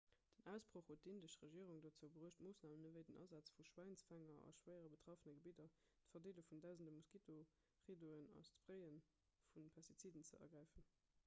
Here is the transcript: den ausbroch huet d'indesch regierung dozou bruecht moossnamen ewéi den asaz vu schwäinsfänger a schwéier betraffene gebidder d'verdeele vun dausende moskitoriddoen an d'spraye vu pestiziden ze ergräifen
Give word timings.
den 0.37 0.47
ausbroch 0.51 0.85
huet 0.91 1.01
d'indesch 1.07 1.33
regierung 1.41 1.81
dozou 1.83 2.07
bruecht 2.15 2.39
moossnamen 2.47 2.87
ewéi 2.91 3.03
den 3.09 3.19
asaz 3.25 3.51
vu 3.57 3.65
schwäinsfänger 3.71 4.39
a 4.49 4.55
schwéier 4.61 4.89
betraffene 4.95 5.43
gebidder 5.49 5.69
d'verdeele 5.99 6.47
vun 6.53 6.65
dausende 6.65 6.97
moskitoriddoen 6.97 8.33
an 8.39 8.49
d'spraye 8.49 8.91
vu 8.99 9.71
pestiziden 9.79 10.29
ze 10.33 10.45
ergräifen 10.49 10.93